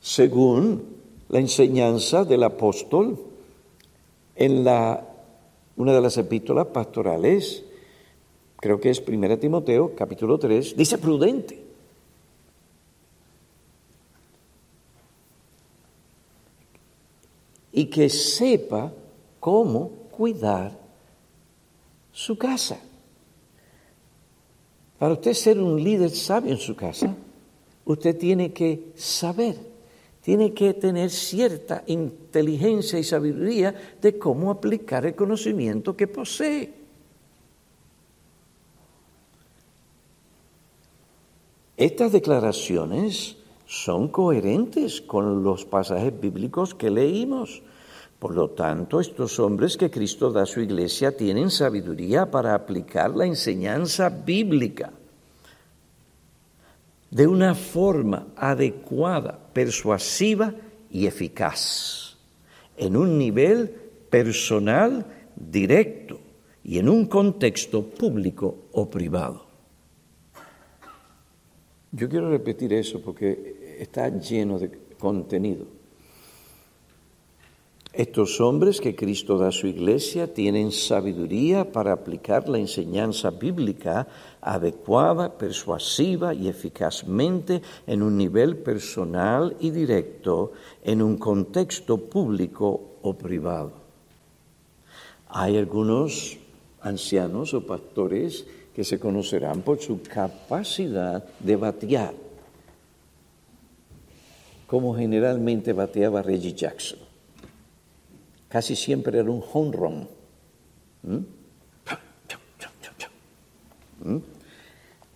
[0.00, 0.96] según
[1.28, 3.18] la enseñanza del apóstol
[4.36, 5.06] en la,
[5.76, 7.64] una de las epístolas pastorales,
[8.56, 11.66] creo que es 1 Timoteo, capítulo 3, dice prudente.
[17.72, 18.92] Y que sepa
[19.38, 20.76] cómo cuidar
[22.12, 22.80] su casa.
[24.98, 27.14] Para usted ser un líder sabio en su casa,
[27.84, 29.67] usted tiene que saber
[30.28, 36.70] tiene que tener cierta inteligencia y sabiduría de cómo aplicar el conocimiento que posee.
[41.78, 47.62] Estas declaraciones son coherentes con los pasajes bíblicos que leímos.
[48.18, 53.16] Por lo tanto, estos hombres que Cristo da a su iglesia tienen sabiduría para aplicar
[53.16, 54.92] la enseñanza bíblica
[57.10, 60.54] de una forma adecuada, persuasiva
[60.88, 62.16] y eficaz,
[62.76, 63.68] en un nivel
[64.08, 65.04] personal,
[65.34, 66.20] directo
[66.62, 69.46] y en un contexto público o privado.
[71.90, 75.66] Yo quiero repetir eso porque está lleno de contenido.
[77.98, 84.06] Estos hombres que Cristo da a su iglesia tienen sabiduría para aplicar la enseñanza bíblica
[84.40, 90.52] adecuada, persuasiva y eficazmente en un nivel personal y directo,
[90.84, 93.72] en un contexto público o privado.
[95.30, 96.38] Hay algunos
[96.80, 98.46] ancianos o pastores
[98.76, 102.14] que se conocerán por su capacidad de batear,
[104.68, 107.07] como generalmente bateaba Reggie Jackson
[108.48, 110.08] casi siempre era un home run.
[111.02, 111.38] ¿Mm?
[114.00, 114.18] ¿Mm?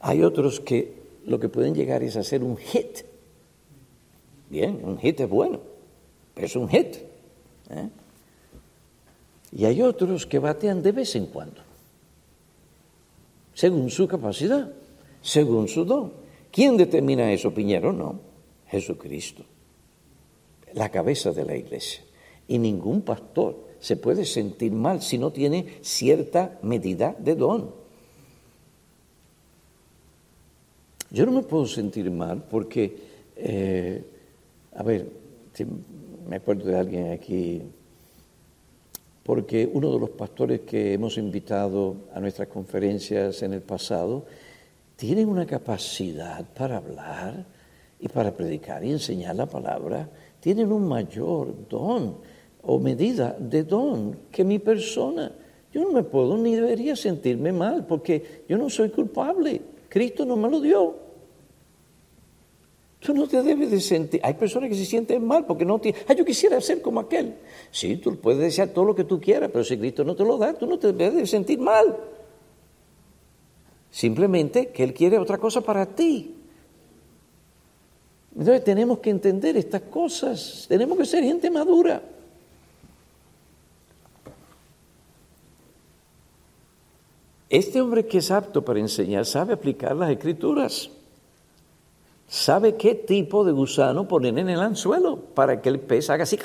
[0.01, 3.05] Hay otros que lo que pueden llegar es hacer un hit.
[4.51, 5.61] Bien, un hit es bueno,
[6.35, 6.97] pero es un hit.
[7.71, 7.89] ¿eh?
[9.53, 11.61] Y hay otros que batean de vez en cuando,
[13.55, 14.73] según su capacidad,
[15.21, 16.13] según su don.
[16.51, 17.93] ¿Quién determina eso, Piñero?
[17.93, 18.19] No,
[18.69, 19.45] Jesucristo,
[20.75, 22.03] la cabeza de la iglesia.
[22.49, 27.71] Y ningún pastor se puede sentir mal si no tiene cierta medida de don.
[31.11, 32.97] Yo no me puedo sentir mal porque,
[33.37, 34.05] eh,
[34.75, 35.07] a ver,
[36.29, 37.61] me acuerdo de alguien aquí,
[39.23, 44.25] porque uno de los pastores que hemos invitado a nuestras conferencias en el pasado
[44.97, 47.45] tiene una capacidad para hablar
[48.01, 50.09] y para predicar y enseñar la palabra,
[50.41, 52.17] tienen un mayor don
[52.63, 55.33] o medida de don que mi persona.
[55.73, 59.61] Yo no me puedo ni debería sentirme mal porque yo no soy culpable.
[59.89, 60.95] Cristo no me lo dio.
[63.01, 64.21] Tú no te debes de sentir.
[64.23, 66.01] Hay personas que se sienten mal porque no tienen.
[66.07, 67.35] Ah, yo quisiera ser como aquel.
[67.71, 70.39] Sí, tú puedes desear todo lo que tú quieras, pero si Cristo no te lo
[70.39, 71.97] da, tú no te debes de sentir mal.
[73.91, 76.37] Simplemente que Él quiere otra cosa para ti.
[78.39, 80.67] Entonces tenemos que entender estas cosas.
[80.69, 82.03] Tenemos que ser gente madura.
[87.53, 90.91] Este hombre que es apto para enseñar sabe aplicar las escrituras
[92.33, 96.39] sabe qué tipo de gusano poner en el anzuelo para que el pez haga así.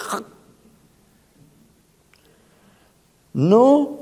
[3.32, 4.00] No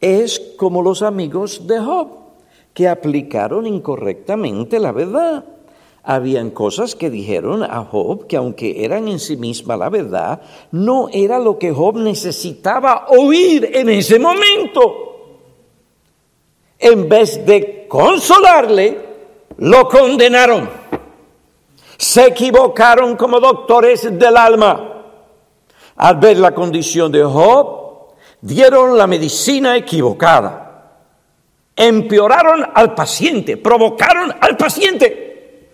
[0.00, 2.08] es como los amigos de Job,
[2.72, 5.44] que aplicaron incorrectamente la verdad.
[6.02, 11.10] Habían cosas que dijeron a Job que aunque eran en sí misma la verdad, no
[11.12, 15.11] era lo que Job necesitaba oír en ese momento.
[16.82, 18.98] En vez de consolarle,
[19.56, 20.82] lo condenaron
[22.02, 25.04] se equivocaron como doctores del alma.
[25.94, 28.08] Al ver la condición de Job,
[28.40, 30.98] dieron la medicina equivocada.
[31.76, 35.70] Empeoraron al paciente, provocaron al paciente.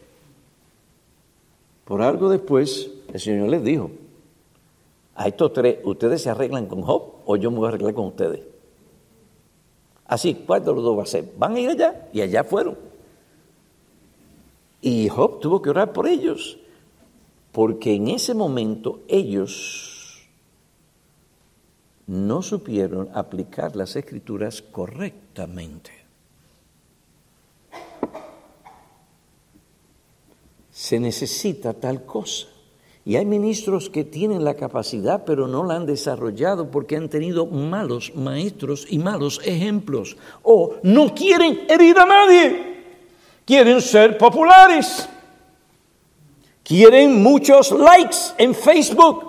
[1.87, 3.91] Por algo después, el Señor les dijo,
[5.15, 8.05] a estos tres, ¿ustedes se arreglan con Job o yo me voy a arreglar con
[8.05, 8.41] ustedes?
[10.09, 11.33] Así, ¿cuál de los dos va a ser?
[11.39, 12.77] Van a ir allá y allá fueron.
[14.81, 16.59] Y Job tuvo que orar por ellos,
[17.53, 20.27] porque en ese momento ellos
[22.07, 25.91] no supieron aplicar las escrituras correctamente.
[30.71, 32.47] Se necesita tal cosa.
[33.09, 37.47] Y hay ministros que tienen la capacidad, pero no la han desarrollado porque han tenido
[37.47, 40.17] malos maestros y malos ejemplos.
[40.43, 42.69] O no quieren herir a nadie
[43.49, 45.09] quieren ser populares,
[46.63, 49.28] quieren muchos likes en Facebook.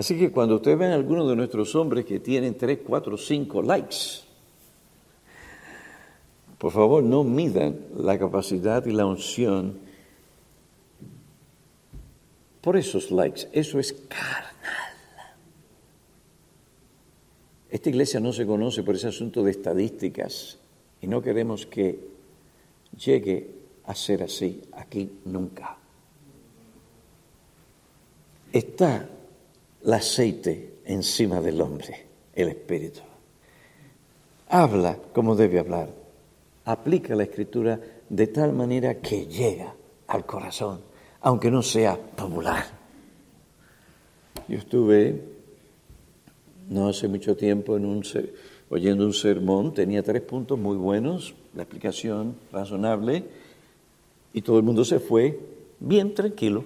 [0.00, 3.62] Así que cuando ustedes ven a algunos de nuestros hombres que tienen 3, 4, 5
[3.62, 3.96] likes,
[6.56, 9.78] por favor no midan la capacidad y la unción
[12.62, 13.50] por esos likes.
[13.52, 14.46] Eso es caro.
[17.68, 20.56] Esta iglesia no se conoce por ese asunto de estadísticas
[21.02, 22.08] y no queremos que
[22.96, 23.50] llegue
[23.84, 25.76] a ser así aquí nunca.
[28.50, 29.06] Está
[29.84, 33.00] el aceite encima del hombre, el espíritu.
[34.48, 35.88] Habla como debe hablar.
[36.64, 39.74] Aplica la escritura de tal manera que llega
[40.08, 40.80] al corazón,
[41.20, 42.64] aunque no sea popular.
[44.48, 45.40] Yo estuve
[46.70, 48.02] no hace mucho tiempo en un,
[48.70, 53.24] oyendo un sermón, tenía tres puntos muy buenos, la explicación razonable,
[54.32, 55.38] y todo el mundo se fue
[55.80, 56.64] bien tranquilo.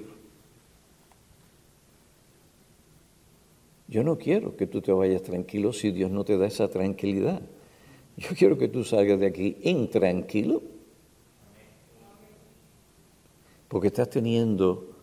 [3.95, 7.41] Yo no quiero que tú te vayas tranquilo si Dios no te da esa tranquilidad.
[8.17, 10.63] Yo quiero que tú salgas de aquí intranquilo,
[13.69, 14.97] porque estás teniendo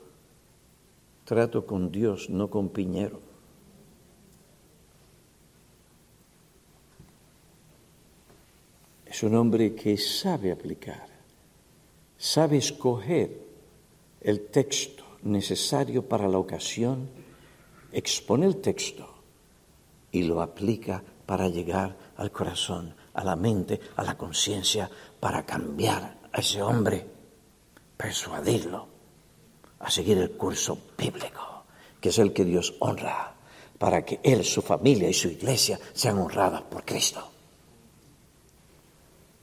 [1.23, 3.21] trato con Dios, no con Piñero.
[9.05, 11.07] Es un hombre que sabe aplicar,
[12.17, 13.39] sabe escoger
[14.19, 17.30] el texto necesario para la ocasión,
[17.91, 19.07] expone el texto
[20.11, 24.89] y lo aplica para llegar al corazón, a la mente, a la conciencia,
[25.19, 27.05] para cambiar a ese hombre,
[27.97, 28.87] persuadirlo
[29.79, 31.63] a seguir el curso bíblico,
[31.99, 33.33] que es el que Dios honra,
[33.77, 37.31] para que él, su familia y su iglesia sean honradas por Cristo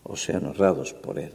[0.08, 1.32] o sean honrados por Él.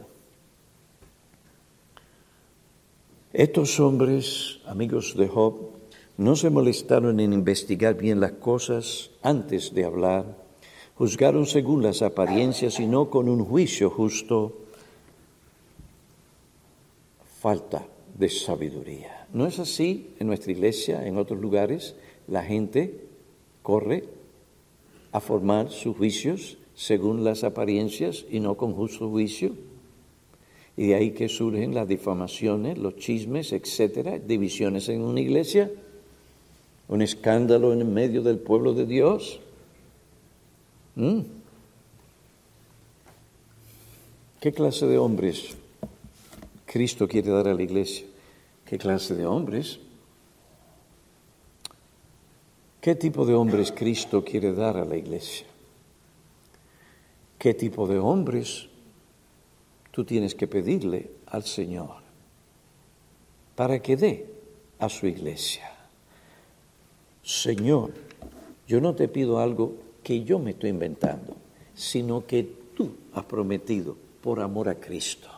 [3.32, 5.70] Estos hombres, amigos de Job,
[6.16, 10.36] no se molestaron en investigar bien las cosas antes de hablar,
[10.94, 14.58] juzgaron según las apariencias y no con un juicio justo.
[17.40, 17.86] Falta
[18.16, 19.26] de sabiduría.
[19.32, 21.96] ¿No es así en nuestra iglesia, en otros lugares?
[22.28, 23.00] La gente
[23.62, 24.04] corre
[25.10, 29.52] a formar sus juicios según las apariencias y no con justo juicio.
[30.76, 35.70] Y de ahí que surgen las difamaciones, los chismes, etcétera, divisiones en una iglesia,
[36.88, 39.40] un escándalo en medio del pueblo de Dios.
[40.96, 41.20] ¿Mm?
[44.40, 45.56] ¿Qué clase de hombres
[46.66, 48.06] Cristo quiere dar a la iglesia?
[48.66, 49.80] ¿Qué clase de hombres?
[52.80, 55.46] ¿Qué tipo de hombres Cristo quiere dar a la iglesia?
[57.38, 58.68] ¿Qué tipo de hombres
[59.90, 61.96] tú tienes que pedirle al Señor
[63.56, 64.26] para que dé
[64.78, 65.73] a su iglesia?
[67.24, 67.92] Señor,
[68.68, 71.34] yo no te pido algo que yo me estoy inventando,
[71.74, 72.42] sino que
[72.76, 75.28] tú has prometido por amor a Cristo.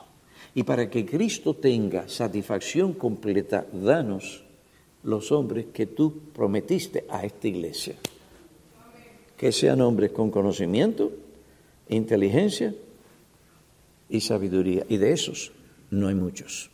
[0.52, 4.42] Y para que Cristo tenga satisfacción completa, danos
[5.04, 7.94] los hombres que tú prometiste a esta iglesia.
[9.36, 11.12] Que sean hombres con conocimiento,
[11.88, 12.74] inteligencia
[14.08, 14.84] y sabiduría.
[14.88, 15.52] Y de esos
[15.90, 16.68] no hay muchos.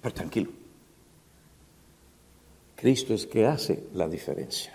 [0.00, 0.63] Pero tranquilo.
[2.84, 4.70] Cristo es que hace la diferencia.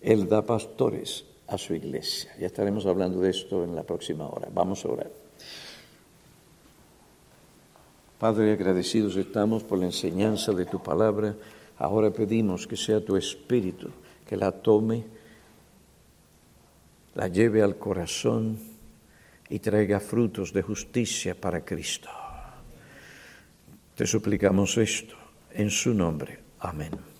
[0.00, 2.34] Él da pastores a su iglesia.
[2.40, 4.48] Ya estaremos hablando de esto en la próxima hora.
[4.52, 5.10] Vamos a orar.
[8.18, 11.36] Padre, agradecidos estamos por la enseñanza de tu palabra.
[11.78, 13.88] Ahora pedimos que sea tu espíritu
[14.26, 15.04] que la tome,
[17.14, 18.58] la lleve al corazón
[19.48, 22.10] y traiga frutos de justicia para Cristo.
[23.94, 25.14] Te suplicamos esto
[25.52, 26.41] en su nombre.
[26.62, 27.11] Amén.